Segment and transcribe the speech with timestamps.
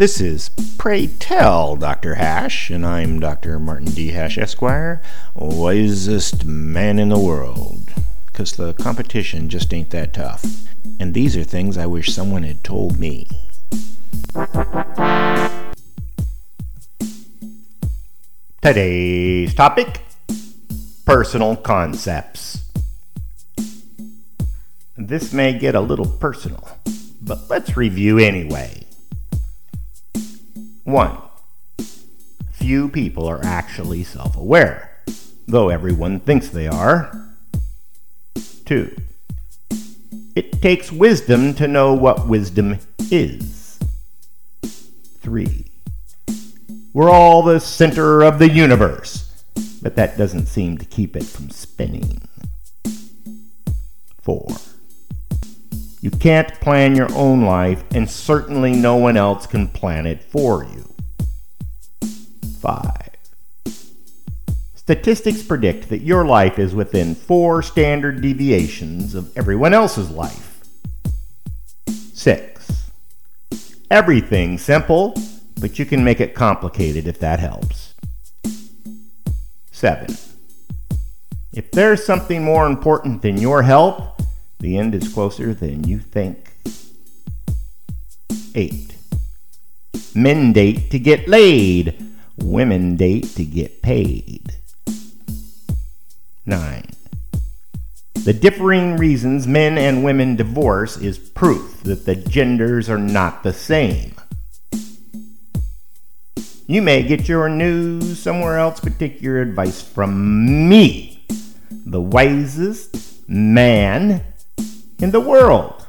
[0.00, 2.14] This is Pray Tell Dr.
[2.14, 3.58] Hash, and I'm Dr.
[3.58, 4.12] Martin D.
[4.12, 5.02] Hash, Esquire,
[5.34, 7.92] wisest man in the world.
[8.24, 10.42] Because the competition just ain't that tough.
[10.98, 13.28] And these are things I wish someone had told me.
[18.62, 20.00] Today's topic
[21.04, 22.62] personal concepts.
[24.96, 26.66] This may get a little personal,
[27.20, 28.79] but let's review anyway.
[30.90, 31.16] 1.
[32.52, 35.02] Few people are actually self aware,
[35.46, 37.34] though everyone thinks they are.
[38.66, 38.96] 2.
[40.36, 42.78] It takes wisdom to know what wisdom
[43.10, 43.78] is.
[45.20, 45.66] 3.
[46.92, 49.44] We're all the center of the universe,
[49.82, 52.20] but that doesn't seem to keep it from spinning.
[54.22, 54.46] 4.
[56.00, 60.64] You can't plan your own life, and certainly no one else can plan it for
[60.64, 60.92] you.
[62.60, 63.10] 5.
[64.74, 70.64] Statistics predict that your life is within four standard deviations of everyone else's life.
[71.86, 72.90] 6.
[73.90, 75.14] Everything simple
[75.60, 77.94] but you can make it complicated if that helps.
[79.70, 80.16] 7.
[81.52, 84.19] If there's something more important than your health,
[84.60, 86.52] the end is closer than you think.
[88.54, 88.94] 8.
[90.14, 91.96] Men date to get laid,
[92.36, 94.56] women date to get paid.
[96.44, 96.90] 9.
[98.24, 103.54] The differing reasons men and women divorce is proof that the genders are not the
[103.54, 104.14] same.
[106.66, 111.24] You may get your news somewhere else, but take your advice from me,
[111.70, 114.24] the wisest man
[115.00, 115.86] in the world.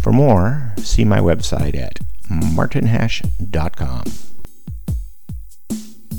[0.00, 4.04] For more, see my website at martinhash.com.